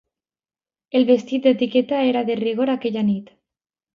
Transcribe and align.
El 0.99 1.05
vestit 1.09 1.43
d'etiqueta 1.49 2.01
era 2.13 2.25
de 2.31 2.39
rigor, 2.41 2.75
aquella 2.77 3.07
nit. 3.13 3.33